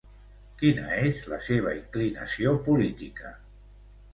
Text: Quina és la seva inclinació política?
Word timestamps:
Quina 0.61 0.85
és 1.09 1.19
la 1.33 1.39
seva 1.49 1.73
inclinació 1.81 2.57
política? 2.71 3.35